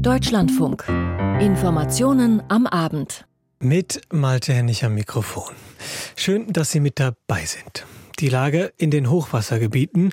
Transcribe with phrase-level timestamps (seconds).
[0.00, 0.84] Deutschlandfunk.
[1.40, 3.26] Informationen am Abend.
[3.60, 5.54] Mit Malte Hennig am Mikrofon.
[6.16, 7.86] Schön, dass Sie mit dabei sind.
[8.18, 10.12] Die Lage in den Hochwassergebieten,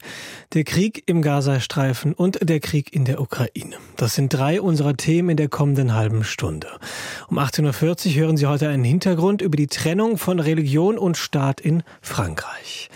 [0.54, 3.76] der Krieg im Gazastreifen und der Krieg in der Ukraine.
[3.98, 6.68] Das sind drei unserer Themen in der kommenden halben Stunde.
[7.29, 11.59] Um 18.40 Uhr hören Sie heute einen Hintergrund über die Trennung von Religion und Staat
[11.59, 12.89] in Frankreich.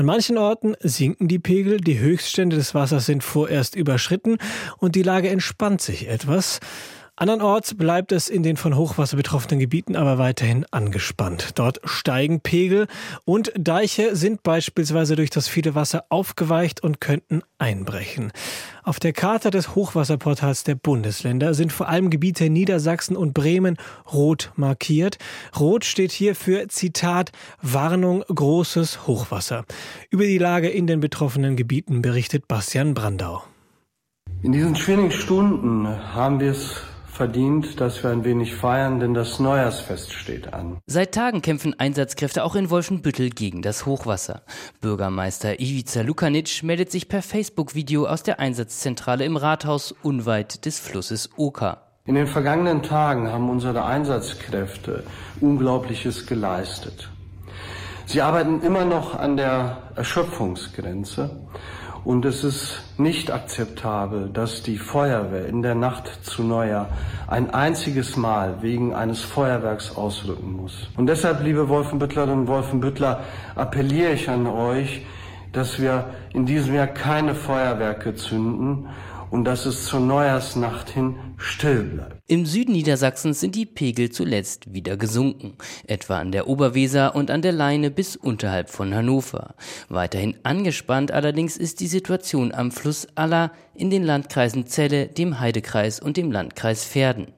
[0.00, 4.38] An manchen Orten sinken die Pegel, die Höchststände des Wassers sind vorerst überschritten
[4.78, 6.58] und die Lage entspannt sich etwas.
[7.22, 11.50] Andernorts bleibt es in den von Hochwasser betroffenen Gebieten aber weiterhin angespannt.
[11.56, 12.86] Dort steigen Pegel
[13.26, 18.32] und Deiche sind beispielsweise durch das viele Wasser aufgeweicht und könnten einbrechen.
[18.84, 23.76] Auf der Karte des Hochwasserportals der Bundesländer sind vor allem Gebiete Niedersachsen und Bremen
[24.10, 25.18] rot markiert.
[25.58, 29.66] Rot steht hier für Zitat Warnung großes Hochwasser.
[30.08, 33.42] Über die Lage in den betroffenen Gebieten berichtet Bastian Brandau.
[34.42, 36.82] In diesen schwierigen Stunden haben wir es
[37.20, 40.78] verdient, dass wir ein wenig feiern, denn das Neujahrsfest steht an.
[40.86, 44.40] Seit Tagen kämpfen Einsatzkräfte auch in Wolfenbüttel gegen das Hochwasser.
[44.80, 51.28] Bürgermeister Ivica Lukanic meldet sich per Facebook-Video aus der Einsatzzentrale im Rathaus unweit des Flusses
[51.36, 51.82] Oka.
[52.06, 55.04] In den vergangenen Tagen haben unsere Einsatzkräfte
[55.42, 57.10] Unglaubliches geleistet.
[58.06, 61.28] Sie arbeiten immer noch an der Erschöpfungsgrenze
[62.04, 66.88] und es ist nicht akzeptabel, dass die Feuerwehr in der Nacht zu Neujahr
[67.26, 70.88] ein einziges Mal wegen eines Feuerwerks ausrücken muss.
[70.96, 73.20] Und deshalb, liebe Wolfenbüttlerinnen und Wolfenbüttler,
[73.54, 75.04] appelliere ich an euch,
[75.52, 78.88] dass wir in diesem Jahr keine Feuerwerke zünden
[79.30, 82.19] und dass es zur Neujahrsnacht hin still bleibt.
[82.30, 85.54] Im Süden Niedersachsens sind die Pegel zuletzt wieder gesunken,
[85.88, 89.56] etwa an der Oberweser und an der Leine bis unterhalb von Hannover.
[89.88, 95.98] Weiterhin angespannt allerdings ist die Situation am Fluss Aller in den Landkreisen Celle, dem Heidekreis
[95.98, 97.32] und dem Landkreis Verden.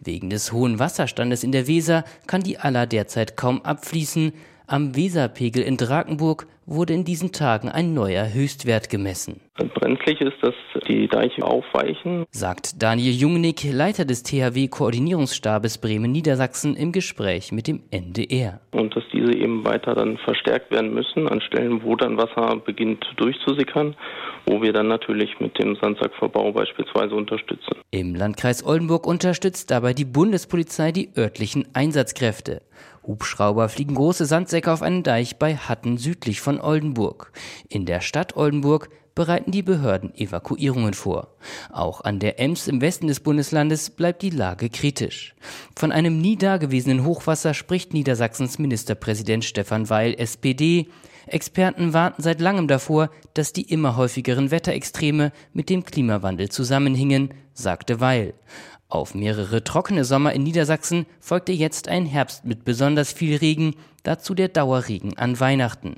[0.00, 4.32] Wegen des hohen Wasserstandes in der Weser kann die Aller derzeit kaum abfließen.
[4.70, 9.40] Am Weserpegel in Drakenburg wurde in diesen Tagen ein neuer Höchstwert gemessen.
[9.56, 10.54] Brenzlig ist, dass
[10.86, 18.60] die Deiche aufweichen, sagt Daniel Jungnick, Leiter des THW-Koordinierungsstabes Bremen-Niedersachsen im Gespräch mit dem NDR.
[18.72, 23.06] Und dass diese eben weiter dann verstärkt werden müssen an Stellen, wo dann Wasser beginnt
[23.16, 23.96] durchzusickern,
[24.44, 27.78] wo wir dann natürlich mit dem Sandsackverbau beispielsweise unterstützen.
[27.90, 32.60] Im Landkreis Oldenburg unterstützt dabei die Bundespolizei die örtlichen Einsatzkräfte.
[33.08, 37.32] Hubschrauber fliegen große Sandsäcke auf einen Deich bei Hatten südlich von Oldenburg.
[37.68, 41.34] In der Stadt Oldenburg bereiten die Behörden Evakuierungen vor.
[41.72, 45.34] Auch an der Ems im Westen des Bundeslandes bleibt die Lage kritisch.
[45.74, 50.86] Von einem nie dagewesenen Hochwasser spricht Niedersachsens Ministerpräsident Stefan Weil, SPD.
[51.26, 58.00] Experten warnten seit langem davor, dass die immer häufigeren Wetterextreme mit dem Klimawandel zusammenhingen, sagte
[58.00, 58.34] Weil.
[58.90, 64.34] Auf mehrere trockene Sommer in Niedersachsen folgte jetzt ein Herbst mit besonders viel Regen, dazu
[64.34, 65.96] der Dauerregen an Weihnachten.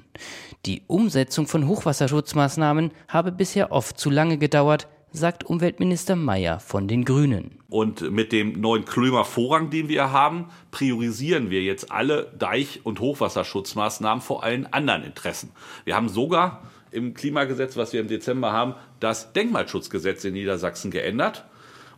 [0.66, 7.04] Die Umsetzung von Hochwasserschutzmaßnahmen habe bisher oft zu lange gedauert, sagt Umweltminister Mayer von den
[7.04, 7.60] Grünen.
[7.68, 14.20] Und mit dem neuen Klimavorrang, den wir haben, priorisieren wir jetzt alle Deich- und Hochwasserschutzmaßnahmen
[14.20, 15.52] vor allen anderen Interessen.
[15.84, 21.44] Wir haben sogar im Klimagesetz, was wir im Dezember haben, das Denkmalschutzgesetz in Niedersachsen geändert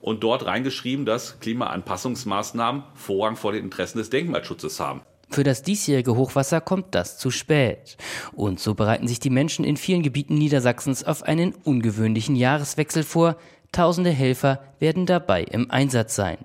[0.03, 5.01] und dort reingeschrieben, dass Klimaanpassungsmaßnahmen Vorrang vor den Interessen des Denkmalschutzes haben.
[5.31, 7.97] Für das diesjährige Hochwasser kommt das zu spät.
[8.33, 13.37] Und so bereiten sich die Menschen in vielen Gebieten Niedersachsens auf einen ungewöhnlichen Jahreswechsel vor.
[13.71, 16.37] Tausende Helfer werden dabei im Einsatz sein.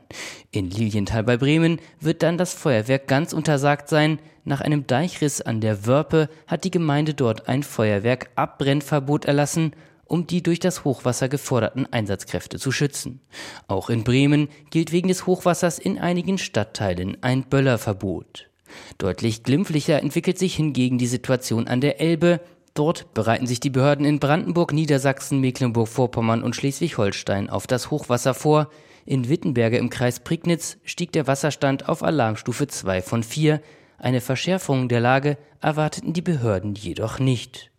[0.51, 4.19] In Lilienthal bei Bremen wird dann das Feuerwerk ganz untersagt sein.
[4.45, 9.73] Nach einem Deichriss an der Wörpe hat die Gemeinde dort ein Feuerwerk-Abbrennverbot erlassen
[10.07, 13.21] um die durch das Hochwasser geforderten Einsatzkräfte zu schützen.
[13.67, 18.49] Auch in Bremen gilt wegen des Hochwassers in einigen Stadtteilen ein Böllerverbot.
[18.97, 22.41] Deutlich glimpflicher entwickelt sich hingegen die Situation an der Elbe.
[22.73, 28.69] Dort bereiten sich die Behörden in Brandenburg, Niedersachsen, Mecklenburg-Vorpommern und Schleswig-Holstein auf das Hochwasser vor.
[29.05, 33.61] In Wittenberge im Kreis Prignitz stieg der Wasserstand auf Alarmstufe 2 von 4.
[33.97, 37.71] Eine Verschärfung der Lage erwarteten die Behörden jedoch nicht.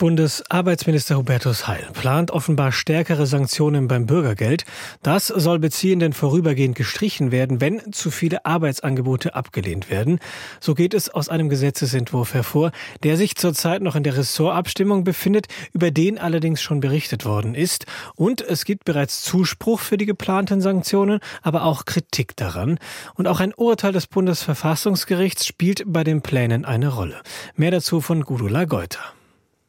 [0.00, 4.64] Bundesarbeitsminister Hubertus Heil plant offenbar stärkere Sanktionen beim Bürgergeld.
[5.02, 10.18] Das soll Beziehenden vorübergehend gestrichen werden, wenn zu viele Arbeitsangebote abgelehnt werden.
[10.58, 15.48] So geht es aus einem Gesetzesentwurf hervor, der sich zurzeit noch in der Ressortabstimmung befindet,
[15.74, 17.84] über den allerdings schon berichtet worden ist.
[18.16, 22.78] Und es gibt bereits Zuspruch für die geplanten Sanktionen, aber auch Kritik daran.
[23.16, 27.20] Und auch ein Urteil des Bundesverfassungsgerichts spielt bei den Plänen eine Rolle.
[27.54, 29.19] Mehr dazu von Gudula Geuter.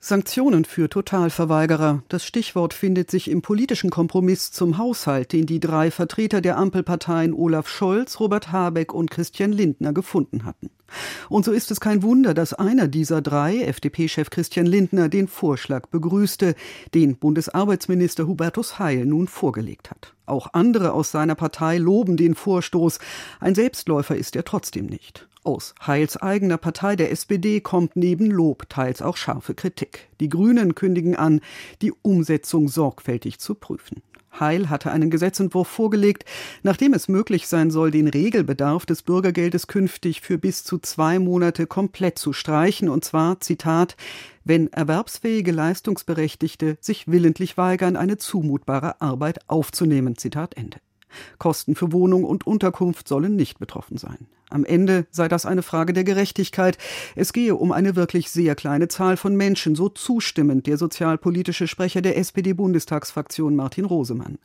[0.04, 2.02] Sanktionen für Totalverweigerer.
[2.10, 7.36] Das Stichwort findet sich im politischen Kompromiss zum Haushalt, den die drei Vertreter der Ampelparteien
[7.36, 10.72] Olaf Scholz, Robert Habeck und Christian Lindner gefunden hatten.
[11.30, 15.86] Und so ist es kein Wunder, dass einer dieser drei, FDP-Chef Christian Lindner, den Vorschlag
[15.86, 16.56] begrüßte,
[16.96, 20.16] den Bundesarbeitsminister Hubertus Heil nun vorgelegt hat.
[20.26, 22.98] Auch andere aus seiner Partei loben den Vorstoß.
[23.40, 25.28] Ein Selbstläufer ist er trotzdem nicht.
[25.44, 30.08] Aus Heils eigener Partei der SPD kommt neben Lob teils auch scharfe Kritik.
[30.20, 31.42] Die Grünen kündigen an,
[31.82, 34.04] die Umsetzung sorgfältig zu prüfen.
[34.40, 36.26] Heil hatte einen Gesetzentwurf vorgelegt,
[36.62, 41.66] nachdem es möglich sein soll, den Regelbedarf des Bürgergeldes künftig für bis zu zwei Monate
[41.66, 43.98] komplett zu streichen, und zwar, Zitat,
[44.46, 50.18] wenn erwerbsfähige Leistungsberechtigte sich willentlich weigern, eine zumutbare Arbeit aufzunehmen.
[50.18, 50.78] Zitat Ende.
[51.40, 54.28] Kosten für Wohnung und Unterkunft sollen nicht betroffen sein.
[54.52, 56.78] Am Ende sei das eine Frage der Gerechtigkeit.
[57.16, 62.02] Es gehe um eine wirklich sehr kleine Zahl von Menschen, so zustimmend der sozialpolitische Sprecher
[62.02, 64.38] der SPD-Bundestagsfraktion Martin Rosemann.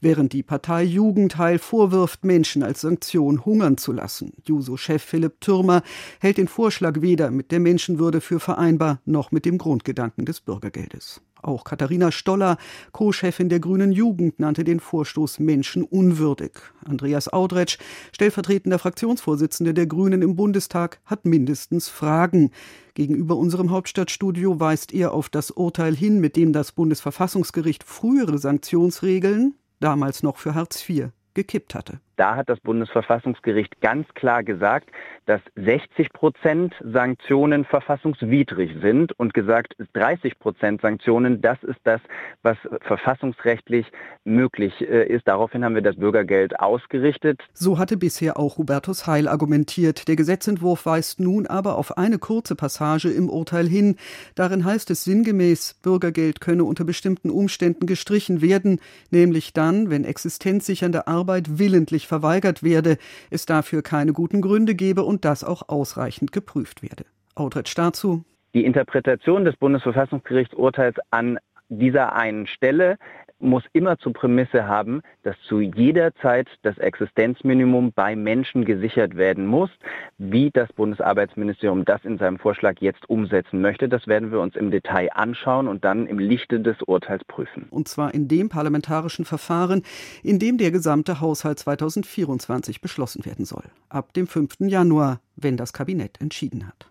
[0.00, 4.32] Während die Partei Jugendheil vorwirft, Menschen als Sanktion hungern zu lassen.
[4.44, 5.82] Juso-Chef Philipp Türmer
[6.20, 11.20] hält den Vorschlag weder mit der Menschenwürde für vereinbar noch mit dem Grundgedanken des Bürgergeldes.
[11.42, 12.56] Auch Katharina Stoller,
[12.92, 16.52] Co-Chefin der Grünen Jugend, nannte den Vorstoß menschenunwürdig.
[16.84, 17.78] Andreas Audretsch,
[18.12, 22.52] stellvertretender Fraktionsvorsitzender der Grünen im Bundestag, hat mindestens Fragen.
[22.94, 29.54] Gegenüber unserem Hauptstadtstudio weist er auf das Urteil hin, mit dem das Bundesverfassungsgericht frühere Sanktionsregeln,
[29.80, 32.00] damals noch für Hartz IV, gekippt hatte.
[32.16, 34.90] Da hat das Bundesverfassungsgericht ganz klar gesagt,
[35.26, 42.00] dass 60 Prozent Sanktionen verfassungswidrig sind und gesagt, 30 Prozent Sanktionen, das ist das,
[42.42, 43.86] was verfassungsrechtlich
[44.24, 45.26] möglich äh, ist.
[45.26, 47.40] Daraufhin haben wir das Bürgergeld ausgerichtet.
[47.52, 50.08] So hatte bisher auch Hubertus Heil argumentiert.
[50.08, 53.96] Der Gesetzentwurf weist nun aber auf eine kurze Passage im Urteil hin.
[54.34, 58.80] Darin heißt es sinngemäß, Bürgergeld könne unter bestimmten Umständen gestrichen werden,
[59.10, 62.98] nämlich dann, wenn existenzsichernde Arbeit willentlich verweigert werde,
[63.30, 67.04] es dafür keine guten Gründe gebe und das auch ausreichend geprüft werde.
[67.34, 68.24] Audretsch dazu.
[68.54, 71.38] Die Interpretation des Bundesverfassungsgerichtsurteils an
[71.68, 72.98] dieser einen Stelle
[73.42, 79.46] muss immer zur Prämisse haben, dass zu jeder Zeit das Existenzminimum bei Menschen gesichert werden
[79.46, 79.70] muss.
[80.18, 84.70] Wie das Bundesarbeitsministerium das in seinem Vorschlag jetzt umsetzen möchte, das werden wir uns im
[84.70, 87.66] Detail anschauen und dann im Lichte des Urteils prüfen.
[87.70, 89.82] Und zwar in dem parlamentarischen Verfahren,
[90.22, 93.64] in dem der gesamte Haushalt 2024 beschlossen werden soll.
[93.88, 94.60] Ab dem 5.
[94.60, 96.88] Januar, wenn das Kabinett entschieden hat.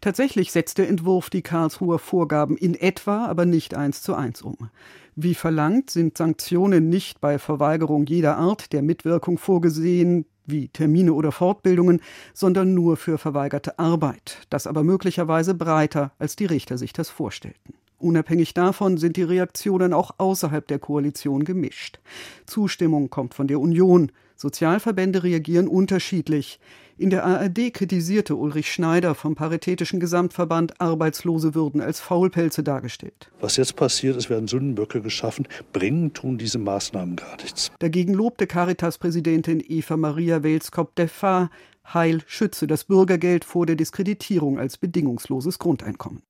[0.00, 4.70] Tatsächlich setzt der Entwurf die Karlsruher Vorgaben in etwa, aber nicht eins zu eins um.
[5.14, 11.32] Wie verlangt, sind Sanktionen nicht bei Verweigerung jeder Art der Mitwirkung vorgesehen, wie Termine oder
[11.32, 12.00] Fortbildungen,
[12.32, 17.74] sondern nur für verweigerte Arbeit, das aber möglicherweise breiter, als die Richter sich das vorstellten.
[17.98, 22.00] Unabhängig davon sind die Reaktionen auch außerhalb der Koalition gemischt.
[22.46, 26.58] Zustimmung kommt von der Union, Sozialverbände reagieren unterschiedlich.
[27.02, 33.28] In der ARD kritisierte Ulrich Schneider vom Paritätischen Gesamtverband Arbeitslose würden als Faulpelze dargestellt.
[33.40, 37.72] Was jetzt passiert, es werden Sündenböcke geschaffen, bringen tun diese Maßnahmen gar nichts.
[37.80, 41.50] Dagegen lobte Caritas-Präsidentin Eva Maria Welskop-Defa,
[41.92, 46.22] Heil schütze das Bürgergeld vor der Diskreditierung als bedingungsloses Grundeinkommen.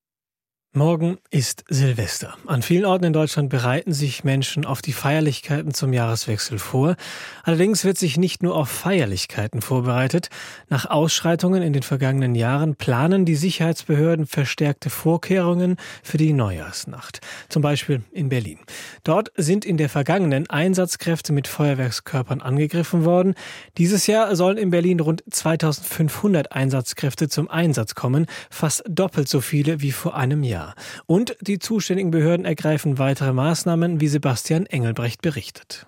[0.75, 2.35] Morgen ist Silvester.
[2.47, 6.97] An vielen Orten in Deutschland bereiten sich Menschen auf die Feierlichkeiten zum Jahreswechsel vor.
[7.43, 10.31] Allerdings wird sich nicht nur auf Feierlichkeiten vorbereitet.
[10.71, 17.21] Nach Ausschreitungen in den vergangenen Jahren planen die Sicherheitsbehörden verstärkte Vorkehrungen für die Neujahrsnacht.
[17.51, 18.59] Zum Beispiel in Berlin.
[19.05, 23.35] Dort sind in der vergangenen Einsatzkräfte mit Feuerwerkskörpern angegriffen worden.
[23.77, 29.83] Dieses Jahr sollen in Berlin rund 2500 Einsatzkräfte zum Einsatz kommen, fast doppelt so viele
[29.83, 30.62] wie vor einem Jahr.
[31.07, 35.87] Und die zuständigen Behörden ergreifen weitere Maßnahmen, wie Sebastian Engelbrecht berichtet.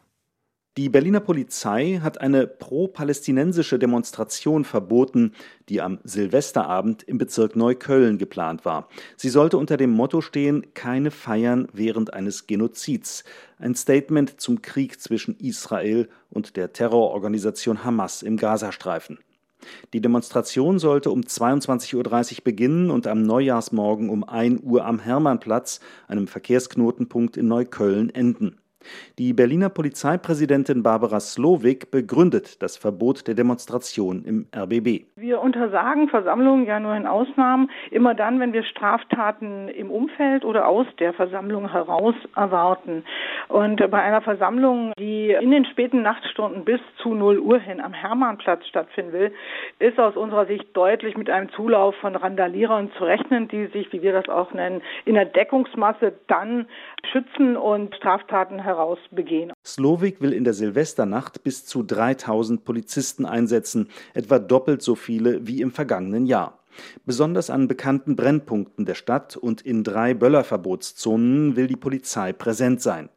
[0.76, 5.33] Die Berliner Polizei hat eine pro-palästinensische Demonstration verboten,
[5.69, 8.88] die am Silvesterabend im Bezirk Neukölln geplant war.
[9.16, 13.23] Sie sollte unter dem Motto stehen, keine Feiern während eines Genozids.
[13.59, 19.19] Ein Statement zum Krieg zwischen Israel und der Terrororganisation Hamas im Gazastreifen.
[19.92, 21.94] Die Demonstration sollte um 22.30
[22.38, 28.59] Uhr beginnen und am Neujahrsmorgen um 1 Uhr am Hermannplatz, einem Verkehrsknotenpunkt in Neukölln, enden.
[29.19, 35.05] Die Berliner Polizeipräsidentin Barbara Slowik begründet das Verbot der Demonstration im RBB.
[35.17, 40.69] Wir untersagen Versammlungen ja nur in Ausnahmen, immer dann, wenn wir Straftaten im Umfeld oder
[40.69, 43.05] aus der Versammlung heraus erwarten.
[43.49, 47.93] Und bei einer Versammlung, die in den späten Nachtstunden bis zu 0 Uhr hin am
[47.93, 49.33] Hermannplatz stattfinden will,
[49.79, 54.03] ist aus unserer Sicht deutlich mit einem Zulauf von Randalierern zu rechnen, die sich, wie
[54.03, 56.67] wir das auch nennen, in der Deckungsmasse dann
[57.12, 58.74] schützen und Straftaten heraus
[59.11, 59.52] begehen.
[59.64, 65.61] Slowik will in der Silvesternacht bis zu 3000 Polizisten einsetzen, etwa doppelt so viele wie
[65.61, 66.59] im vergangenen Jahr.
[67.07, 73.09] Besonders an bekannten Brennpunkten der Stadt und in drei Böllerverbotszonen will die Polizei präsent sein.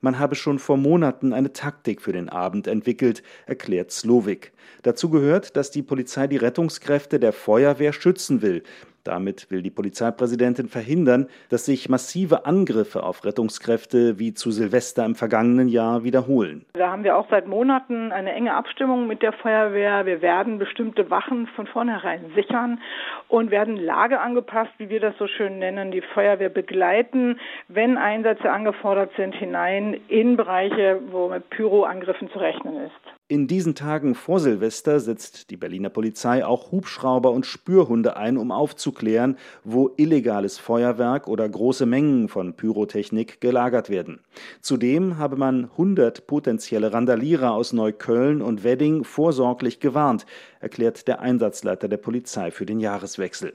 [0.00, 4.52] Man habe schon vor Monaten eine Taktik für den Abend entwickelt, erklärt Slowik.
[4.82, 8.62] Dazu gehört, dass die Polizei die Rettungskräfte der Feuerwehr schützen will.
[9.04, 15.14] Damit will die Polizeipräsidentin verhindern, dass sich massive Angriffe auf Rettungskräfte wie zu Silvester im
[15.14, 16.64] vergangenen Jahr wiederholen.
[16.74, 20.06] Da haben wir auch seit Monaten eine enge Abstimmung mit der Feuerwehr.
[20.06, 22.80] Wir werden bestimmte Wachen von vornherein sichern
[23.28, 28.50] und werden Lage angepasst, wie wir das so schön nennen, die Feuerwehr begleiten, wenn Einsätze
[28.50, 33.21] angefordert sind, hinein in Bereiche, wo mit Pyroangriffen zu rechnen ist.
[33.28, 38.50] In diesen Tagen vor Silvester setzt die Berliner Polizei auch Hubschrauber und Spürhunde ein, um
[38.50, 44.20] aufzuklären, wo illegales Feuerwerk oder große Mengen von Pyrotechnik gelagert werden.
[44.60, 50.26] Zudem habe man 100 potenzielle Randalierer aus Neukölln und Wedding vorsorglich gewarnt,
[50.60, 53.54] erklärt der Einsatzleiter der Polizei für den Jahreswechsel.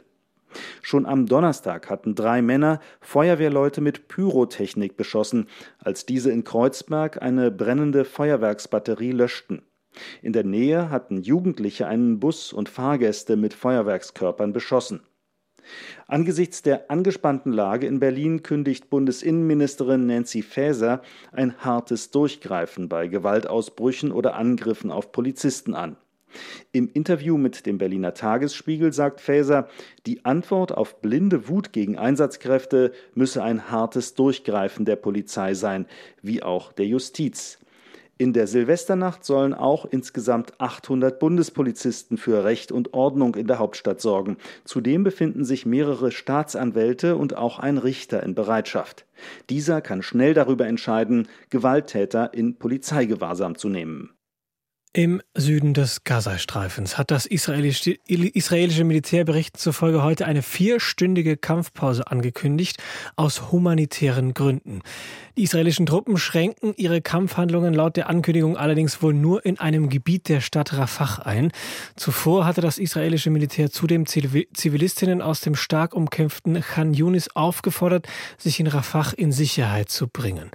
[0.81, 5.47] Schon am Donnerstag hatten drei Männer Feuerwehrleute mit Pyrotechnik beschossen,
[5.79, 9.61] als diese in Kreuzberg eine brennende Feuerwerksbatterie löschten.
[10.21, 15.01] In der Nähe hatten Jugendliche einen Bus und Fahrgäste mit Feuerwerkskörpern beschossen.
[16.07, 21.01] Angesichts der angespannten Lage in Berlin kündigt Bundesinnenministerin Nancy Faeser
[21.31, 25.97] ein hartes Durchgreifen bei Gewaltausbrüchen oder Angriffen auf Polizisten an.
[26.71, 29.67] Im Interview mit dem Berliner Tagesspiegel sagt Faeser,
[30.05, 35.85] die Antwort auf blinde Wut gegen Einsatzkräfte müsse ein hartes Durchgreifen der Polizei sein,
[36.21, 37.59] wie auch der Justiz.
[38.19, 44.01] In der Silvesternacht sollen auch insgesamt 800 Bundespolizisten für Recht und Ordnung in der Hauptstadt
[44.01, 44.37] sorgen.
[44.65, 49.05] Zudem befinden sich mehrere Staatsanwälte und auch ein Richter in Bereitschaft.
[49.51, 54.16] Dieser kann schnell darüber entscheiden, Gewalttäter in Polizeigewahrsam zu nehmen.
[54.93, 62.81] Im Süden des Gazastreifens hat das israelische, israelische Militärbericht zufolge heute eine vierstündige Kampfpause angekündigt,
[63.15, 64.81] aus humanitären Gründen.
[65.37, 70.29] Die israelischen Truppen schränken ihre Kampfhandlungen laut der Ankündigung allerdings wohl nur in einem Gebiet
[70.29, 71.51] der Stadt Rafah ein.
[71.95, 78.07] Zuvor hatte das israelische Militär zudem Zivilistinnen aus dem stark umkämpften Khan Yunis aufgefordert,
[78.39, 80.49] sich in Rafah in Sicherheit zu bringen.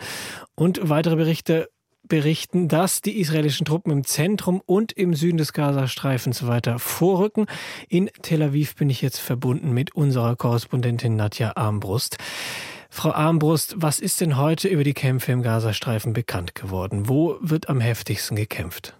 [0.57, 1.69] Und weitere Berichte
[2.13, 7.47] berichten, dass die israelischen Truppen im Zentrum und im Süden des Gazastreifens weiter vorrücken.
[7.89, 12.19] In Tel Aviv bin ich jetzt verbunden mit unserer Korrespondentin Nadja Armbrust.
[12.91, 17.09] Frau Armbrust, was ist denn heute über die Kämpfe im Gazastreifen bekannt geworden?
[17.09, 18.95] Wo wird am heftigsten gekämpft?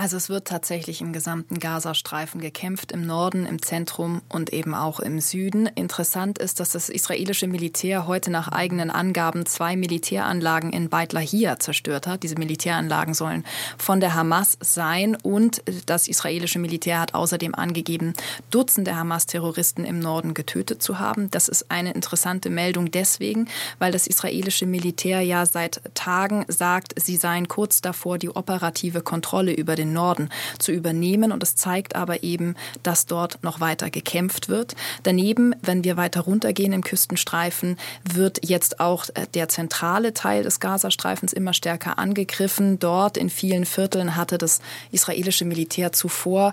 [0.00, 4.98] Also es wird tatsächlich im gesamten Gazastreifen gekämpft, im Norden, im Zentrum und eben auch
[4.98, 5.66] im Süden.
[5.66, 11.58] Interessant ist, dass das israelische Militär heute nach eigenen Angaben zwei Militäranlagen in Beit Lahia
[11.58, 12.22] zerstört hat.
[12.22, 13.44] Diese Militäranlagen sollen
[13.76, 18.14] von der Hamas sein und das israelische Militär hat außerdem angegeben,
[18.50, 21.30] Dutzende Hamas-Terroristen im Norden getötet zu haben.
[21.30, 27.18] Das ist eine interessante Meldung deswegen, weil das israelische Militär ja seit Tagen sagt, sie
[27.18, 30.28] seien kurz davor, die operative Kontrolle über den Norden
[30.58, 31.32] zu übernehmen.
[31.32, 34.74] Und es zeigt aber eben, dass dort noch weiter gekämpft wird.
[35.02, 40.60] Daneben, wenn wir weiter runtergehen im Küstenstreifen, wird jetzt auch äh, der zentrale Teil des
[40.60, 42.78] Gazastreifens immer stärker angegriffen.
[42.78, 44.60] Dort in vielen Vierteln hatte das
[44.92, 46.52] israelische Militär zuvor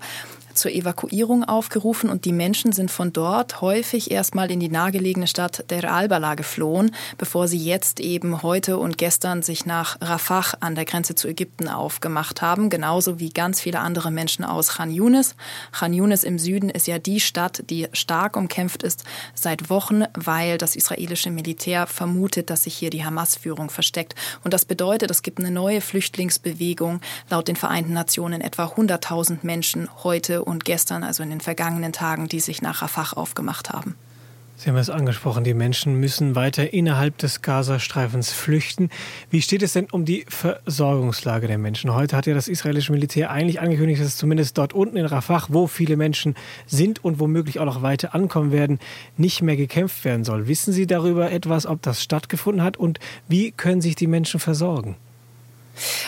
[0.58, 5.64] zur Evakuierung aufgerufen und die Menschen sind von dort häufig erstmal in die nahegelegene Stadt
[5.70, 10.86] Der Albala geflohen, bevor sie jetzt eben heute und gestern sich nach Rafah an der
[10.86, 15.36] Grenze zu Ägypten aufgemacht haben, genauso wie ganz viele andere Menschen aus Khan Yunis.
[15.72, 19.04] Khan Yunis im Süden ist ja die Stadt, die stark umkämpft ist
[19.36, 24.16] seit Wochen, weil das israelische Militär vermutet, dass sich hier die Hamas-Führung versteckt.
[24.44, 29.88] Und das bedeutet, es gibt eine neue Flüchtlingsbewegung, laut den Vereinten Nationen etwa 100.000 Menschen
[30.04, 33.96] heute und gestern, also in den vergangenen Tagen, die sich nach Rafah aufgemacht haben.
[34.60, 38.89] Sie haben es angesprochen, die Menschen müssen weiter innerhalb des Gazastreifens flüchten.
[39.30, 41.94] Wie steht es denn um die Versorgungslage der Menschen?
[41.94, 45.68] Heute hat ja das israelische Militär eigentlich angekündigt, dass zumindest dort unten in Rafah, wo
[45.68, 46.34] viele Menschen
[46.66, 48.80] sind und womöglich auch noch weiter ankommen werden,
[49.16, 50.48] nicht mehr gekämpft werden soll.
[50.48, 54.96] Wissen Sie darüber etwas, ob das stattgefunden hat und wie können sich die Menschen versorgen?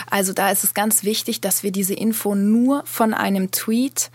[0.09, 4.11] Also da ist es ganz wichtig, dass wir diese Info nur von einem Tweet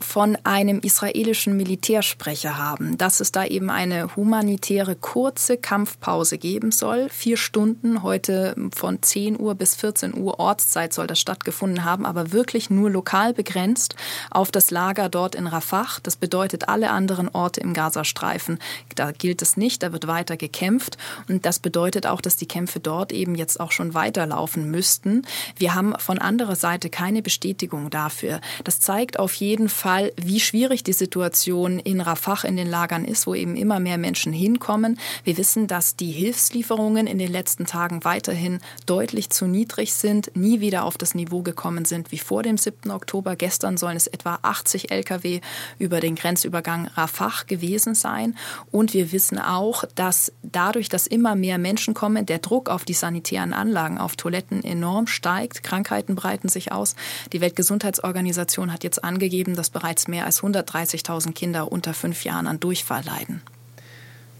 [0.00, 7.08] von einem israelischen Militärsprecher haben, dass es da eben eine humanitäre kurze Kampfpause geben soll.
[7.08, 12.32] Vier Stunden, heute von 10 Uhr bis 14 Uhr Ortszeit soll das stattgefunden haben, aber
[12.32, 13.96] wirklich nur lokal begrenzt
[14.30, 15.84] auf das Lager dort in Rafah.
[16.02, 18.58] Das bedeutet, alle anderen Orte im Gazastreifen,
[18.94, 20.96] da gilt es nicht, da wird weiter gekämpft.
[21.28, 25.22] Und das bedeutet auch, dass die Kämpfe dort eben jetzt auch schon weiterlaufen müssten.
[25.56, 28.40] Wir haben von anderer Seite keine Bestätigung dafür.
[28.64, 33.04] Das zeigt auf jeden Fall, Fall, wie schwierig die Situation in Rafah in den Lagern
[33.04, 34.98] ist, wo eben immer mehr Menschen hinkommen.
[35.24, 40.60] Wir wissen, dass die Hilfslieferungen in den letzten Tagen weiterhin deutlich zu niedrig sind, nie
[40.60, 42.90] wieder auf das Niveau gekommen sind wie vor dem 7.
[42.90, 43.36] Oktober.
[43.36, 45.42] Gestern sollen es etwa 80 Lkw
[45.78, 48.38] über den Grenzübergang Rafah gewesen sein.
[48.70, 52.94] Und wir wissen auch, dass dadurch, dass immer mehr Menschen kommen, der Druck auf die
[52.94, 55.62] sanitären Anlagen, auf Toiletten enorm steigt.
[55.62, 56.96] Krankheiten breiten sich aus.
[57.34, 62.60] Die Weltgesundheitsorganisation hat jetzt angegeben, dass bereits mehr als 130.000 Kinder unter fünf Jahren an
[62.60, 63.42] Durchfall leiden.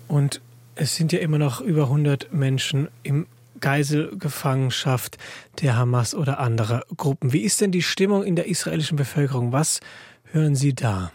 [0.08, 0.40] Und
[0.76, 3.26] es sind ja immer noch über 100 Menschen im
[3.60, 5.18] Geiselgefangenschaft
[5.60, 7.32] der Hamas oder anderer Gruppen.
[7.32, 9.52] Wie ist denn die Stimmung in der israelischen Bevölkerung?
[9.52, 9.80] Was
[10.32, 11.12] hören Sie da?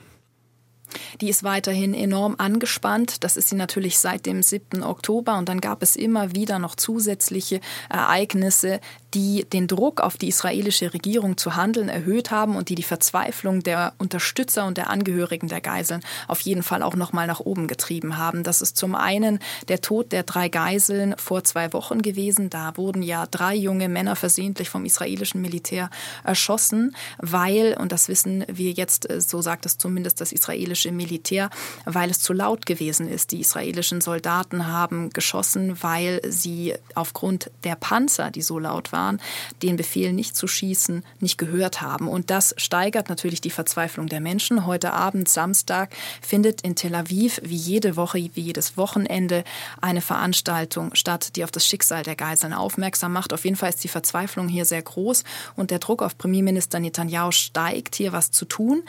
[1.22, 3.24] Die ist weiterhin enorm angespannt.
[3.24, 4.84] Das ist sie natürlich seit dem 7.
[4.84, 5.38] Oktober.
[5.38, 7.60] Und dann gab es immer wieder noch zusätzliche
[7.90, 8.80] Ereignisse,
[9.13, 13.63] die den Druck auf die israelische Regierung zu handeln erhöht haben und die die Verzweiflung
[13.63, 17.68] der Unterstützer und der Angehörigen der Geiseln auf jeden Fall auch noch mal nach oben
[17.68, 18.44] getrieben haben.
[18.44, 22.50] Das ist zum einen der Tod der drei Geiseln vor zwei Wochen gewesen.
[22.50, 25.89] Da wurden ja drei junge Männer versehentlich vom israelischen Militär
[26.24, 31.50] erschossen, weil, und das wissen wir jetzt, äh, so sagt es zumindest das israelische Militär,
[31.86, 33.32] weil es zu laut gewesen ist.
[33.32, 39.22] Die israelischen Soldaten haben geschossen, weil sie aufgrund der Panzer, die so laut waren, waren,
[39.63, 42.08] den Befehl nicht zu schießen, nicht gehört haben.
[42.08, 44.65] Und das steigert natürlich die Verzweiflung der Menschen.
[44.65, 49.44] Heute Abend, Samstag, findet in Tel Aviv wie jede Woche, wie jedes Wochenende
[49.79, 53.32] eine Veranstaltung statt, die auf das Schicksal der Geiseln aufmerksam macht.
[53.32, 55.24] Auf jeden Fall ist die Verzweiflung hier sehr groß
[55.56, 58.84] und der Druck auf Premierminister Netanyahu steigt, hier was zu tun.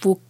[0.00, 0.20] Wo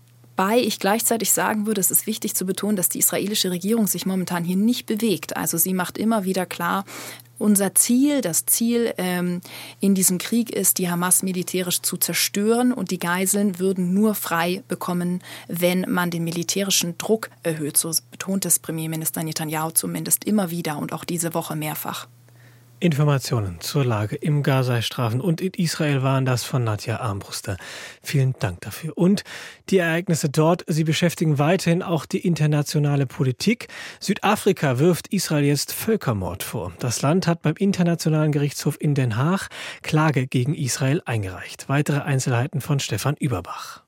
[0.43, 4.07] Wobei ich gleichzeitig sagen würde, es ist wichtig zu betonen, dass die israelische Regierung sich
[4.07, 5.37] momentan hier nicht bewegt.
[5.37, 6.85] Also sie macht immer wieder klar,
[7.43, 9.41] unser Ziel, das Ziel ähm,
[9.81, 14.63] in diesem Krieg ist, die Hamas militärisch zu zerstören und die Geiseln würden nur frei
[14.69, 17.77] bekommen, wenn man den militärischen Druck erhöht.
[17.77, 22.07] So betont es Premierminister Netanyahu zumindest immer wieder und auch diese Woche mehrfach.
[22.83, 27.57] Informationen zur Lage im Gazastreifen und in Israel waren das von Nadja Armbruster.
[28.03, 28.99] Vielen Dank dafür.
[28.99, 29.23] Und
[29.71, 33.69] die Ereignisse dort, sie beschäftigen weiterhin auch die internationale Politik.
[34.01, 36.73] Südafrika wirft Israel jetzt Völkermord vor.
[36.81, 39.49] Das Land hat beim Internationalen Gerichtshof in Den Haag
[39.83, 41.69] Klage gegen Israel eingereicht.
[41.69, 43.82] Weitere Einzelheiten von Stefan Überbach.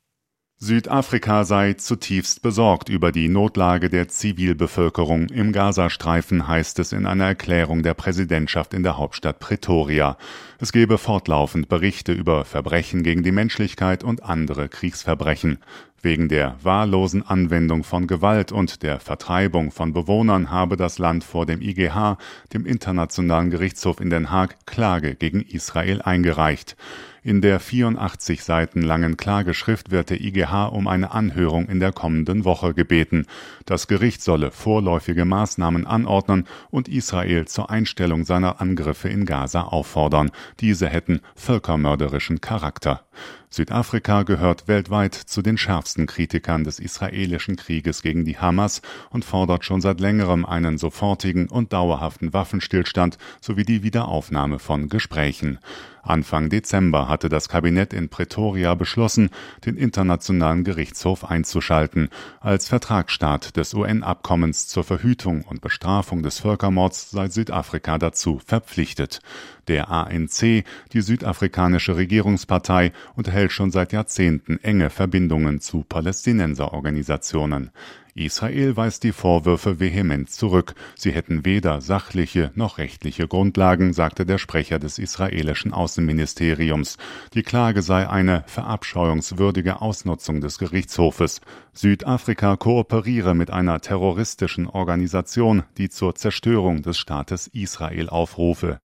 [0.59, 7.25] Südafrika sei zutiefst besorgt über die Notlage der Zivilbevölkerung im Gazastreifen, heißt es in einer
[7.25, 10.17] Erklärung der Präsidentschaft in der Hauptstadt Pretoria.
[10.61, 15.59] Es gebe fortlaufend Berichte über Verbrechen gegen die Menschlichkeit und andere Kriegsverbrechen.
[16.01, 21.47] Wegen der wahllosen Anwendung von Gewalt und der Vertreibung von Bewohnern habe das Land vor
[21.47, 22.17] dem IGH,
[22.53, 26.77] dem Internationalen Gerichtshof in Den Haag, Klage gegen Israel eingereicht.
[27.27, 32.45] In der 84 Seiten langen Klageschrift wird der IGH um eine Anhörung in der kommenden
[32.45, 33.25] Woche gebeten.
[33.65, 40.33] Das Gericht solle vorläufige Maßnahmen anordnen und Israel zur Einstellung seiner Angriffe in Gaza auffordern.
[40.61, 43.07] Diese hätten völkermörderischen Charakter.
[43.49, 49.65] Südafrika gehört weltweit zu den schärfsten Kritikern des israelischen Krieges gegen die Hamas und fordert
[49.65, 55.59] schon seit längerem einen sofortigen und dauerhaften Waffenstillstand sowie die Wiederaufnahme von Gesprächen.
[56.05, 59.31] Anfang Dezember hatte das Kabinett in Pretoria beschlossen,
[59.65, 62.11] den Internationalen Gerichtshof einzuschalten.
[62.41, 69.21] Als Vertragsstaat des UN-Abkommens zur Verhütung und Bestrafung des Völkermords sei Südafrika dazu verpflichtet.
[69.67, 77.71] Der ANC, die südafrikanische Regierungspartei, unterhält schon seit Jahrzehnten enge Verbindungen zu Palästinenserorganisationen.
[78.15, 80.75] Israel weist die Vorwürfe vehement zurück.
[80.95, 86.97] Sie hätten weder sachliche noch rechtliche Grundlagen, sagte der Sprecher des israelischen Außenministeriums.
[87.35, 91.41] Die Klage sei eine verabscheuungswürdige Ausnutzung des Gerichtshofes.
[91.73, 98.79] Südafrika kooperiere mit einer terroristischen Organisation, die zur Zerstörung des Staates Israel aufrufe.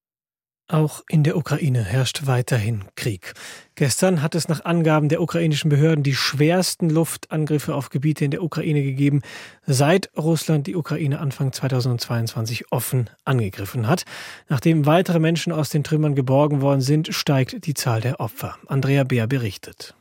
[0.70, 3.34] Auch in der Ukraine herrscht weiterhin Krieg.
[3.74, 8.44] Gestern hat es nach Angaben der ukrainischen Behörden die schwersten Luftangriffe auf Gebiete in der
[8.44, 9.22] Ukraine gegeben,
[9.66, 14.04] seit Russland die Ukraine Anfang 2022 offen angegriffen hat.
[14.48, 18.56] Nachdem weitere Menschen aus den Trümmern geborgen worden sind, steigt die Zahl der Opfer.
[18.68, 19.96] Andrea Beer berichtet.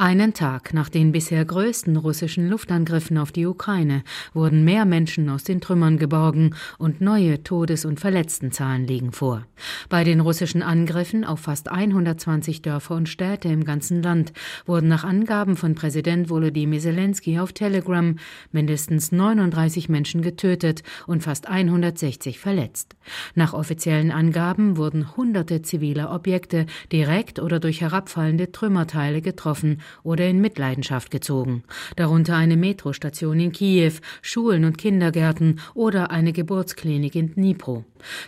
[0.00, 5.42] Einen Tag nach den bisher größten russischen Luftangriffen auf die Ukraine wurden mehr Menschen aus
[5.42, 9.44] den Trümmern geborgen und neue Todes- und Verletztenzahlen liegen vor.
[9.88, 14.32] Bei den russischen Angriffen auf fast 120 Dörfer und Städte im ganzen Land
[14.66, 18.14] wurden nach Angaben von Präsident Volodymyr Zelensky auf Telegram
[18.52, 22.94] mindestens 39 Menschen getötet und fast 160 verletzt.
[23.34, 30.40] Nach offiziellen Angaben wurden hunderte ziviler Objekte direkt oder durch herabfallende Trümmerteile getroffen oder in
[30.40, 31.62] Mitleidenschaft gezogen,
[31.96, 37.84] darunter eine Metrostation in Kiew, Schulen und Kindergärten oder eine Geburtsklinik in Dnipro.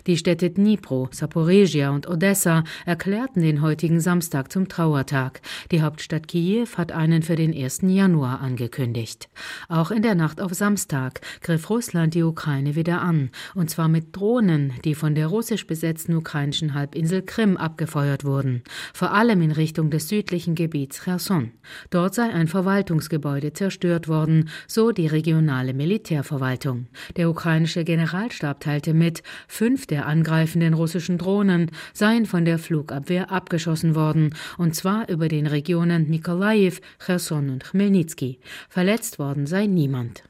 [0.06, 5.40] Die Städte Dnipro, Saporegia und Odessa erklärten den heutigen Samstag zum Trauertag.
[5.70, 7.80] Die Hauptstadt Kiew hat einen für den 1.
[7.82, 9.28] Januar angekündigt.
[9.68, 14.16] Auch in der Nacht auf Samstag griff Russland die Ukraine wieder an, und zwar mit
[14.16, 19.90] Drohnen, die von der russisch besetzten ukrainischen Halbinsel Krim abgefeuert wurden, vor allem in Richtung
[19.90, 21.49] des südlichen Gebiets Cherson.
[21.90, 26.86] Dort sei ein Verwaltungsgebäude zerstört worden, so die regionale Militärverwaltung.
[27.16, 33.94] Der ukrainische Generalstab teilte mit, fünf der angreifenden russischen Drohnen seien von der Flugabwehr abgeschossen
[33.94, 38.38] worden, und zwar über den Regionen Mikolajew, Cherson und Chmelnyzki.
[38.68, 40.29] Verletzt worden sei niemand.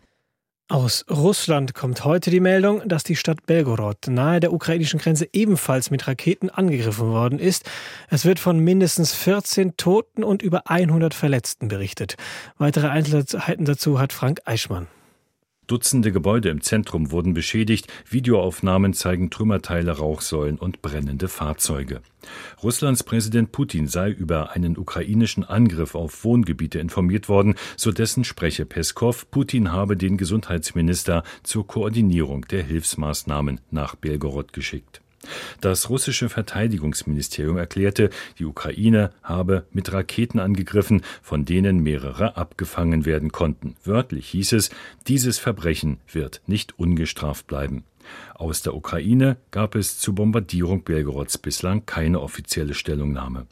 [0.70, 5.90] Aus Russland kommt heute die Meldung, dass die Stadt Belgorod nahe der ukrainischen Grenze ebenfalls
[5.90, 7.68] mit Raketen angegriffen worden ist.
[8.08, 12.14] Es wird von mindestens 14 Toten und über 100 Verletzten berichtet.
[12.56, 14.86] Weitere Einzelheiten dazu hat Frank Eichmann.
[15.70, 22.00] Dutzende Gebäude im Zentrum wurden beschädigt, Videoaufnahmen zeigen Trümmerteile, Rauchsäulen und brennende Fahrzeuge.
[22.60, 28.64] Russlands Präsident Putin sei über einen ukrainischen Angriff auf Wohngebiete informiert worden, so dessen Sprecher
[28.64, 34.99] Peskow, Putin habe den Gesundheitsminister zur Koordinierung der Hilfsmaßnahmen nach Belgorod geschickt.
[35.60, 43.30] Das russische Verteidigungsministerium erklärte, die Ukraine habe mit Raketen angegriffen, von denen mehrere abgefangen werden
[43.30, 43.76] konnten.
[43.84, 44.70] Wörtlich hieß es,
[45.06, 47.84] dieses Verbrechen wird nicht ungestraft bleiben.
[48.34, 53.46] Aus der Ukraine gab es zur Bombardierung Belgorods bislang keine offizielle Stellungnahme.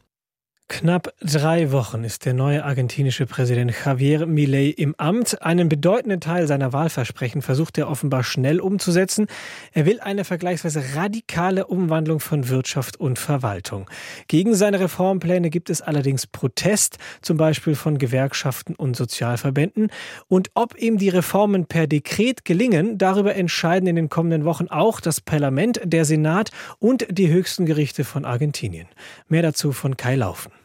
[0.70, 5.40] Knapp drei Wochen ist der neue argentinische Präsident Javier Milei im Amt.
[5.42, 9.28] Einen bedeutenden Teil seiner Wahlversprechen versucht er offenbar schnell umzusetzen.
[9.72, 13.88] Er will eine vergleichsweise radikale Umwandlung von Wirtschaft und Verwaltung.
[14.28, 19.90] Gegen seine Reformpläne gibt es allerdings Protest, zum Beispiel von Gewerkschaften und Sozialverbänden.
[20.28, 25.00] Und ob ihm die Reformen per Dekret gelingen, darüber entscheiden in den kommenden Wochen auch
[25.00, 28.87] das Parlament, der Senat und die höchsten Gerichte von Argentinien.
[29.28, 30.57] Mehr dazu von Kai Laufen.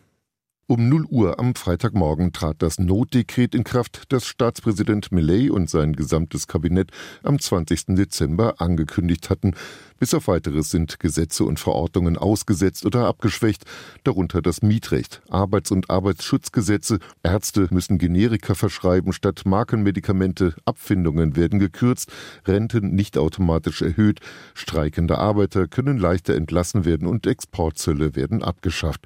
[0.65, 5.91] Um 0 Uhr am Freitagmorgen trat das Notdekret in Kraft, das Staatspräsident Millet und sein
[5.91, 6.89] gesamtes Kabinett
[7.21, 7.97] am 20.
[7.97, 9.55] Dezember angekündigt hatten.
[9.99, 13.65] Bis auf weiteres sind Gesetze und Verordnungen ausgesetzt oder abgeschwächt,
[14.05, 22.09] darunter das Mietrecht, Arbeits- und Arbeitsschutzgesetze, Ärzte müssen Generika verschreiben statt Markenmedikamente, Abfindungen werden gekürzt,
[22.47, 24.21] Renten nicht automatisch erhöht,
[24.53, 29.05] streikende Arbeiter können leichter entlassen werden und Exportzölle werden abgeschafft.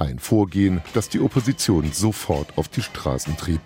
[0.00, 3.60] Ein Vorgehen, das die Opposition sofort auf die Straßen trieb.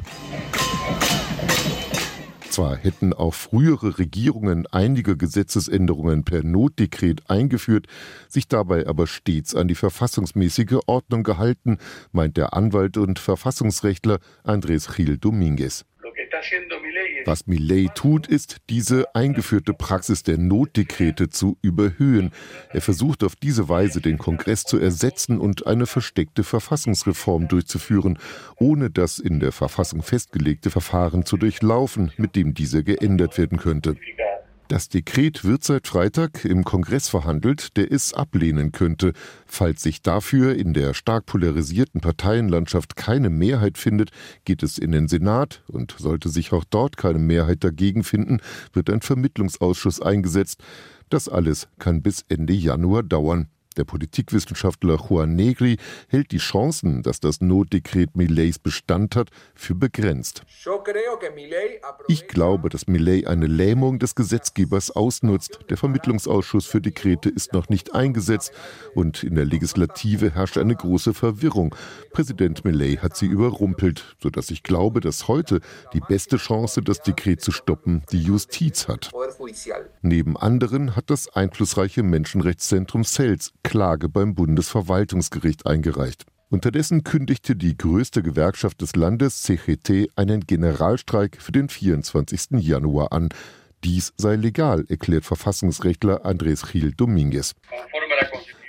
[2.49, 7.87] Zwar hätten auch frühere Regierungen einige Gesetzesänderungen per Notdekret eingeführt,
[8.29, 11.77] sich dabei aber stets an die verfassungsmäßige Ordnung gehalten,
[12.13, 15.85] meint der Anwalt und Verfassungsrechtler Andrés Gil Dominguez.
[17.25, 22.33] Was Millet tut, ist, diese eingeführte Praxis der Notdekrete zu überhöhen.
[22.71, 28.19] Er versucht auf diese Weise, den Kongress zu ersetzen und eine versteckte Verfassungsreform durchzuführen,
[28.57, 33.97] ohne das in der Verfassung festgelegte Verfahren zu durchlaufen, mit dem diese geändert werden könnte.
[34.69, 39.13] Das Dekret wird seit Freitag im Kongress verhandelt, der es ablehnen könnte.
[39.47, 44.11] Falls sich dafür in der stark polarisierten Parteienlandschaft keine Mehrheit findet,
[44.45, 48.41] geht es in den Senat und sollte sich auch dort keine Mehrheit dagegen finden,
[48.73, 50.63] wird ein Vermittlungsausschuss eingesetzt.
[51.11, 53.49] Das alles kann bis Ende Januar dauern.
[53.75, 55.77] Der Politikwissenschaftler Juan Negri
[56.09, 60.43] hält die Chancen, dass das Notdekret Millets Bestand hat, für begrenzt.
[62.09, 65.61] Ich glaube, dass Millet eine Lähmung des Gesetzgebers ausnutzt.
[65.71, 68.53] Der Vermittlungsausschuss für Dekrete ist noch nicht eingesetzt
[68.95, 71.75] und in der Legislative herrscht eine große Verwirrung.
[72.13, 75.61] Präsident Millet hat sie überrumpelt, sodass ich glaube, dass heute
[75.93, 79.11] die beste Chance, das Dekret zu stoppen, die Justiz hat.
[80.03, 86.27] Neben anderen hat das einflussreiche Menschenrechtszentrum CELS Klage beim Bundesverwaltungsgericht eingereicht.
[86.51, 92.61] Unterdessen kündigte die größte Gewerkschaft des Landes, CGT, einen Generalstreik für den 24.
[92.61, 93.31] Januar an.
[93.85, 97.55] Dies sei legal, erklärt Verfassungsrechtler Andrés Gil Dominguez.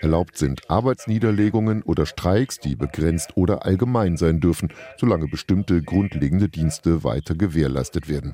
[0.02, 7.04] Erlaubt sind Arbeitsniederlegungen oder Streiks, die begrenzt oder allgemein sein dürfen, solange bestimmte grundlegende Dienste
[7.04, 8.34] weiter gewährleistet werden.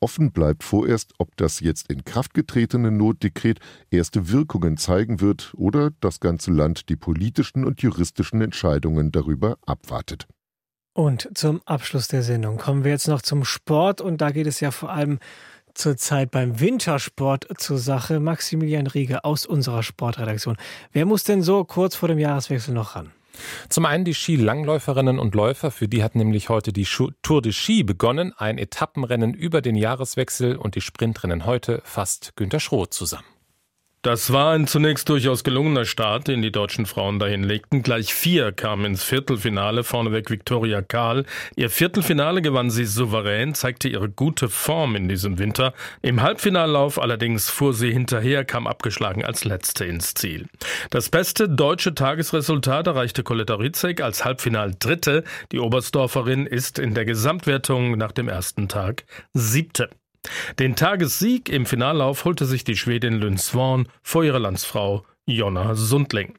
[0.00, 5.90] Offen bleibt vorerst, ob das jetzt in Kraft getretene Notdekret erste Wirkungen zeigen wird oder
[6.00, 10.26] das ganze Land die politischen und juristischen Entscheidungen darüber abwartet.
[10.94, 14.60] Und zum Abschluss der Sendung kommen wir jetzt noch zum Sport und da geht es
[14.60, 15.20] ja vor allem
[15.74, 18.20] zurzeit beim Wintersport zur Sache.
[18.20, 20.56] Maximilian Riege aus unserer Sportredaktion.
[20.92, 23.12] Wer muss denn so kurz vor dem Jahreswechsel noch ran?
[23.68, 26.86] Zum einen die Skilangläuferinnen und Läufer, für die hat nämlich heute die
[27.22, 32.60] Tour de Ski begonnen, ein Etappenrennen über den Jahreswechsel und die Sprintrennen heute fasst Günter
[32.60, 33.24] Schroth zusammen.
[34.02, 37.84] Das war ein zunächst durchaus gelungener Start, den die deutschen Frauen dahin legten.
[37.84, 41.24] Gleich vier kamen ins Viertelfinale, vorneweg Viktoria Karl.
[41.54, 45.72] Ihr Viertelfinale gewann sie souverän, zeigte ihre gute Form in diesem Winter.
[46.02, 50.48] Im Halbfinallauf allerdings fuhr sie hinterher, kam abgeschlagen als Letzte ins Ziel.
[50.90, 55.22] Das beste deutsche Tagesresultat erreichte Coletta Rizek als Halbfinal-Dritte.
[55.52, 59.90] Die Oberstdorferin ist in der Gesamtwertung nach dem ersten Tag Siebte.
[60.58, 66.34] Den Tagessieg im Finallauf holte sich die Schwedin Lynn Swan vor ihrer Landsfrau Jonna Sundling.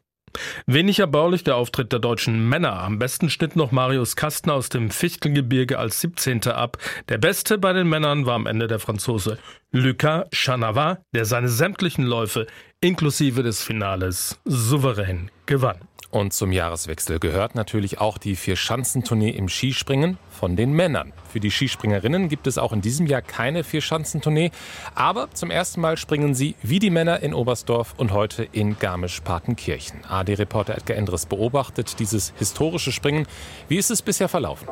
[0.65, 2.74] Wenig erbaulich der Auftritt der deutschen Männer.
[2.80, 6.48] Am besten schnitt noch Marius Kastner aus dem Fichtelgebirge als 17.
[6.48, 6.78] ab.
[7.10, 9.38] Der Beste bei den Männern war am Ende der Franzose
[9.72, 12.48] Lucas Chanava, der seine sämtlichen Läufe
[12.82, 15.78] inklusive des Finales souverän gewann.
[16.13, 21.12] Und zum Jahreswechsel gehört natürlich auch die Vier-Schanzentournee im Skispringen von den Männern.
[21.32, 24.52] Für die Skispringerinnen gibt es auch in diesem Jahr keine Vier-Schanzentournee,
[24.93, 30.06] aber zum ersten Mal springen sie wie die Männer in Oberstdorf und heute in Garmisch-Partenkirchen.
[30.08, 33.26] AD-Reporter Edgar Endres beobachtet dieses historische Springen.
[33.67, 34.67] Wie ist es bisher verlaufen?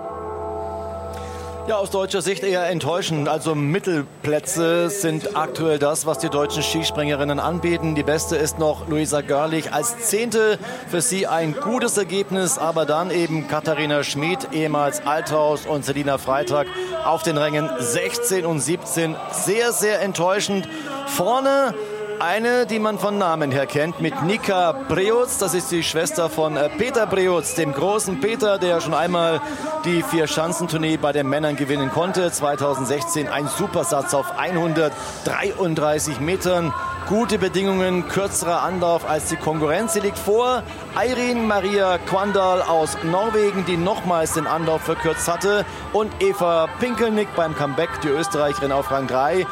[1.68, 3.30] Ja, aus deutscher Sicht eher enttäuschend.
[3.30, 7.94] Also Mittelplätze sind aktuell das, was die deutschen Skispringerinnen anbieten.
[7.94, 10.58] Die beste ist noch Luisa Görlich als Zehnte.
[10.90, 16.66] Für sie ein gutes Ergebnis, aber dann eben Katharina Schmid, ehemals Althaus und Selina Freitag
[17.06, 19.16] auf den Rängen 16 und 17.
[19.32, 20.68] Sehr, sehr enttäuschend.
[21.06, 21.76] Vorne
[22.22, 25.40] eine, die man von Namen her kennt, mit Nika Breutz.
[25.40, 29.42] Das ist die Schwester von äh, Peter Breutz, dem großen Peter, der schon einmal
[29.86, 32.32] die Vier-Schanzentournee bei den Männern gewinnen konnte.
[32.32, 36.72] 2016 ein Supersatz auf 133 Metern.
[37.10, 39.94] Gute Bedingungen, kürzerer Anlauf als die Konkurrenz.
[39.94, 40.62] Sie liegt vor
[40.96, 45.66] Eirin Maria Quandal aus Norwegen, die nochmals den Anlauf verkürzt hatte.
[45.92, 49.48] Und Eva Pinkelnick beim Comeback, die Österreicherin auf Rang 3.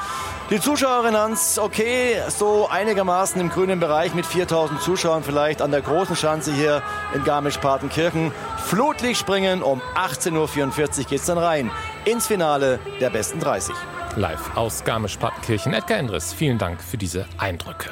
[0.52, 6.16] Die Zuschauerresonanz, okay, so einigermaßen im grünen Bereich mit 4000 Zuschauern vielleicht an der großen
[6.16, 6.82] Schanze hier
[7.14, 8.32] in Garmisch-Partenkirchen.
[8.66, 11.70] Flutlicht springen, um 18.44 Uhr geht es dann rein
[12.06, 13.76] ins Finale der besten 30.
[14.16, 15.74] Live aus Garmisch-Partenkirchen.
[15.74, 17.90] Edgar Endres, vielen Dank für diese Eindrücke.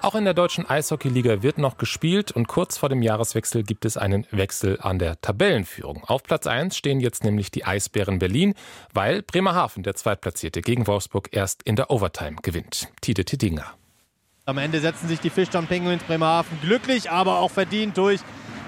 [0.00, 3.96] Auch in der deutschen Eishockeyliga wird noch gespielt und kurz vor dem Jahreswechsel gibt es
[3.96, 6.04] einen Wechsel an der Tabellenführung.
[6.04, 8.54] Auf Platz 1 stehen jetzt nämlich die Eisbären Berlin,
[8.94, 12.88] weil Bremerhaven, der Zweitplatzierte, gegen Wolfsburg erst in der Overtime gewinnt.
[13.00, 13.74] Tide Tidinger.
[14.44, 18.20] Am Ende setzen sich die Fischtown Penguins Bremerhaven glücklich, aber auch verdient durch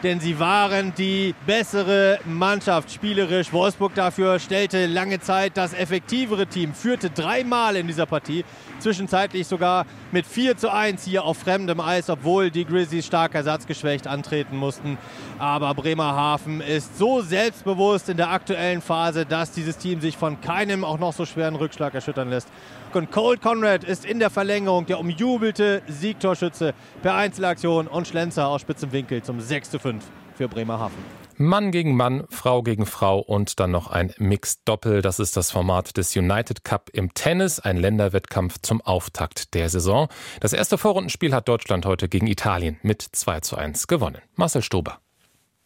[0.02, 3.52] denn sie waren die bessere Mannschaft spielerisch.
[3.52, 8.44] Wolfsburg dafür stellte lange Zeit das effektivere Team, führte dreimal in dieser Partie,
[8.78, 14.06] zwischenzeitlich sogar mit 4 zu 1 hier auf fremdem Eis, obwohl die Grizzlies stark ersatzgeschwächt
[14.06, 14.98] antreten mussten.
[15.38, 20.84] Aber Bremerhaven ist so selbstbewusst in der aktuellen Phase, dass dieses Team sich von keinem
[20.84, 22.48] auch noch so schweren Rückschlag erschüttern lässt.
[22.94, 28.60] Und Cole Conrad ist in der Verlängerung der umjubelte Siegtorschütze per Einzelaktion und Schlenzer aus
[28.62, 30.96] spitzem Winkel zum 6 zu 5 für Bremerhaven.
[31.40, 35.02] Mann gegen Mann, Frau gegen Frau und dann noch ein Mixed Doppel.
[35.02, 40.08] Das ist das Format des United Cup im Tennis, ein Länderwettkampf zum Auftakt der Saison.
[40.40, 44.18] Das erste Vorrundenspiel hat Deutschland heute gegen Italien mit 2 zu 1 gewonnen.
[44.34, 44.98] Marcel Stober.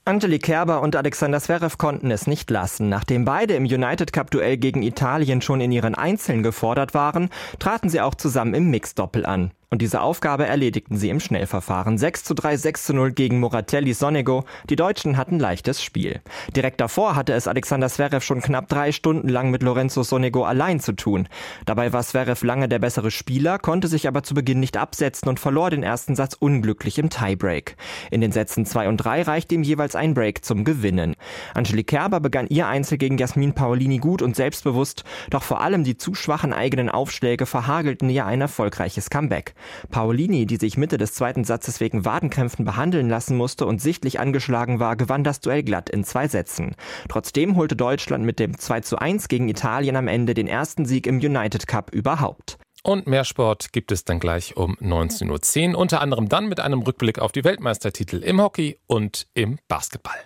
[0.05, 2.89] Angelique Kerber und Alexander Zverev konnten es nicht lassen.
[2.89, 7.89] Nachdem beide im United Cup Duell gegen Italien schon in ihren Einzeln gefordert waren, traten
[7.89, 9.53] sie auch zusammen im Mixdoppel an.
[9.73, 11.97] Und diese Aufgabe erledigten sie im Schnellverfahren.
[11.97, 14.45] 6 zu 3, 6 zu 0 gegen Moratelli Sonego.
[14.69, 16.21] Die Deutschen hatten leichtes Spiel.
[16.55, 20.79] Direkt davor hatte es Alexander Zverev schon knapp drei Stunden lang mit Lorenzo Sonego allein
[20.79, 21.27] zu tun.
[21.65, 25.41] Dabei war Zverev lange der bessere Spieler, konnte sich aber zu Beginn nicht absetzen und
[25.41, 27.77] verlor den ersten Satz unglücklich im Tiebreak.
[28.11, 31.17] In den Sätzen 2 und 3 reichte ihm jeweils ein Break zum Gewinnen.
[31.55, 35.97] Angelique Kerber begann ihr Einzel gegen Jasmin Paolini gut und selbstbewusst, doch vor allem die
[35.97, 39.55] zu schwachen eigenen Aufschläge verhagelten ihr ein erfolgreiches Comeback.
[39.91, 44.81] Paolini, die sich Mitte des zweiten Satzes wegen Wadenkrämpfen behandeln lassen musste und sichtlich angeschlagen
[44.81, 46.75] war, gewann das Duell glatt in zwei Sätzen.
[47.09, 51.07] Trotzdem holte Deutschland mit dem 2 zu 1 gegen Italien am Ende den ersten Sieg
[51.07, 52.59] im United Cup überhaupt.
[52.83, 56.83] Und mehr Sport gibt es dann gleich um 19.10 Uhr, unter anderem dann mit einem
[56.83, 60.19] Rückblick auf die Weltmeistertitel im Hockey und im Basketball.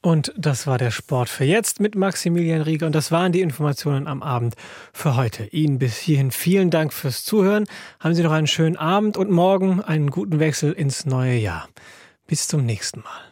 [0.00, 2.86] Und das war der Sport für jetzt mit Maximilian Rieger.
[2.86, 4.54] Und das waren die Informationen am Abend
[4.92, 5.46] für heute.
[5.46, 7.64] Ihnen bis hierhin vielen Dank fürs Zuhören.
[7.98, 11.68] Haben Sie noch einen schönen Abend und morgen einen guten Wechsel ins neue Jahr.
[12.28, 13.27] Bis zum nächsten Mal.